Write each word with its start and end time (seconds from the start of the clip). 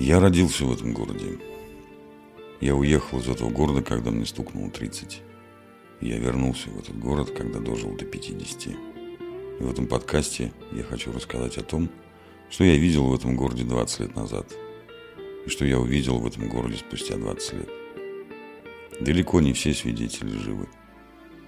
Я 0.00 0.18
родился 0.18 0.64
в 0.64 0.72
этом 0.72 0.94
городе. 0.94 1.38
Я 2.62 2.74
уехал 2.74 3.18
из 3.18 3.28
этого 3.28 3.50
города, 3.50 3.82
когда 3.82 4.10
мне 4.10 4.24
стукнуло 4.24 4.70
30. 4.70 5.20
Я 6.00 6.16
вернулся 6.16 6.70
в 6.70 6.78
этот 6.78 6.98
город, 6.98 7.32
когда 7.36 7.60
дожил 7.60 7.94
до 7.94 8.06
50. 8.06 8.68
И 8.68 8.76
в 9.62 9.70
этом 9.70 9.86
подкасте 9.86 10.54
я 10.72 10.84
хочу 10.84 11.12
рассказать 11.12 11.58
о 11.58 11.62
том, 11.62 11.90
что 12.48 12.64
я 12.64 12.78
видел 12.78 13.08
в 13.08 13.14
этом 13.14 13.36
городе 13.36 13.62
20 13.64 14.00
лет 14.00 14.16
назад. 14.16 14.46
И 15.44 15.50
что 15.50 15.66
я 15.66 15.78
увидел 15.78 16.18
в 16.18 16.26
этом 16.26 16.48
городе 16.48 16.78
спустя 16.78 17.18
20 17.18 17.52
лет. 17.52 17.68
Далеко 19.02 19.42
не 19.42 19.52
все 19.52 19.74
свидетели 19.74 20.30
живы. 20.30 20.66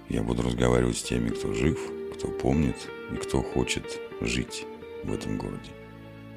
Я 0.09 0.21
буду 0.21 0.43
разговаривать 0.43 0.97
с 0.97 1.03
теми, 1.03 1.29
кто 1.29 1.55
жив, 1.55 1.79
кто 2.13 2.27
помнит 2.27 2.77
и 3.11 3.15
кто 3.15 3.41
хочет 3.41 3.99
жить 4.21 4.67
в 5.03 5.11
этом 5.11 5.39
городе 5.39 5.71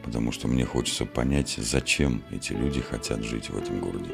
потому 0.06 0.30
что 0.30 0.46
мне 0.46 0.65
хочется 0.65 1.05
понять, 1.05 1.56
зачем 1.59 2.23
эти 2.30 2.52
люди 2.52 2.80
хотят 2.80 3.24
жить 3.24 3.51
в 3.51 3.59
этом 3.59 3.80
городе. 3.80 4.10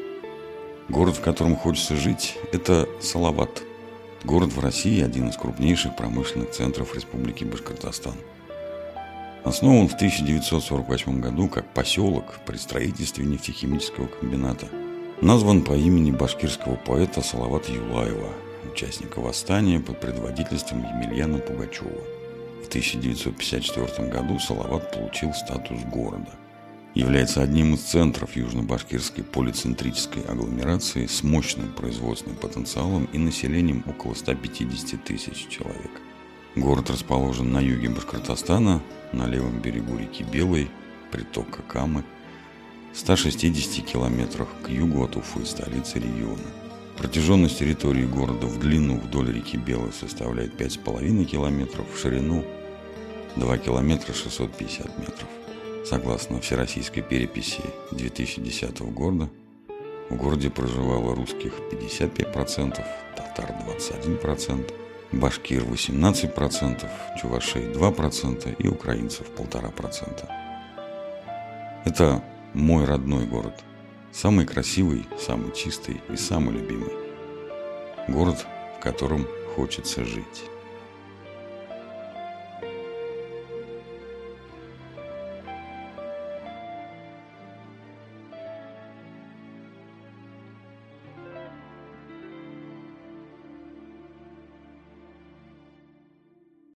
Город, 0.89 1.15
в 1.15 1.21
котором 1.21 1.55
хочется 1.55 1.95
жить, 1.95 2.35
это 2.51 2.89
Салават. 2.99 3.63
Город 4.23 4.51
в 4.51 4.59
России– 4.59 5.03
один 5.05 5.29
из 5.29 5.37
крупнейших 5.37 5.95
промышленных 5.95 6.49
центров 6.49 6.95
Республики 6.95 7.43
Башкортостан. 7.43 8.15
Основан 9.43 9.87
в 9.87 9.93
1948 9.93 11.21
году 11.21 11.47
как 11.47 11.71
поселок 11.73 12.39
при 12.45 12.57
строительстве 12.57 13.25
нефтехимического 13.25 14.07
комбината. 14.07 14.67
Назван 15.21 15.61
по 15.61 15.73
имени 15.73 16.11
башкирского 16.11 16.75
поэта 16.75 17.21
Салавата 17.21 17.71
Юлаева, 17.71 18.29
участника 18.71 19.19
восстания 19.19 19.79
под 19.79 19.99
предводительством 19.99 20.79
Емельяна 20.79 21.37
Пугачева– 21.37 22.01
в 22.63 22.67
1954 22.67 24.09
году 24.09 24.39
Салават 24.39 24.91
получил 24.91 25.33
статус 25.33 25.81
города. 25.83 26.31
Является 26.95 27.41
одним 27.41 27.73
из 27.73 27.81
центров 27.81 28.35
южно-башкирской 28.35 29.23
полицентрической 29.23 30.23
агломерации 30.23 31.07
с 31.07 31.23
мощным 31.23 31.73
производственным 31.73 32.37
потенциалом 32.37 33.05
и 33.05 33.17
населением 33.17 33.83
около 33.87 34.13
150 34.13 35.03
тысяч 35.03 35.47
человек. 35.49 35.91
Город 36.55 36.91
расположен 36.91 37.51
на 37.51 37.59
юге 37.59 37.89
Башкортостана, 37.89 38.81
на 39.11 39.27
левом 39.27 39.59
берегу 39.59 39.97
реки 39.97 40.23
Белой, 40.23 40.69
притока 41.11 41.63
Камы, 41.63 42.03
160 42.93 43.83
километрах 43.85 44.47
к 44.63 44.69
югу 44.69 45.03
от 45.03 45.15
Уфы, 45.15 45.45
столицы 45.45 45.97
региона. 45.97 46.62
Протяженность 46.97 47.59
территории 47.59 48.05
города 48.05 48.45
в 48.45 48.59
длину 48.59 48.97
вдоль 48.97 49.33
реки 49.33 49.57
Белой 49.57 49.91
составляет 49.91 50.59
5,5 50.59 51.25
километров, 51.25 51.85
в 51.93 51.99
ширину 51.99 52.45
2 53.35 53.57
километра 53.57 54.13
650 54.13 54.99
метров. 54.99 55.27
Согласно 55.85 56.39
всероссийской 56.39 57.03
переписи 57.03 57.61
2010 57.91 58.79
года, 58.93 59.29
в 60.09 60.15
городе 60.15 60.49
проживало 60.49 61.15
русских 61.15 61.53
55%, 61.71 62.79
татар 63.15 63.55
21%, 63.67 64.71
башкир 65.11 65.63
18%, 65.63 66.89
чувашей 67.19 67.63
2% 67.71 68.55
и 68.59 68.67
украинцев 68.67 69.27
1,5%. 69.35 70.29
Это 71.85 72.23
мой 72.53 72.85
родной 72.85 73.25
город. 73.25 73.63
Самый 74.13 74.45
красивый, 74.45 75.07
самый 75.19 75.51
чистый 75.53 75.99
и 76.07 76.15
самый 76.15 76.53
любимый. 76.53 76.91
Город, 78.07 78.45
в 78.77 78.79
котором 78.79 79.27
хочется 79.55 80.05
жить. 80.05 80.52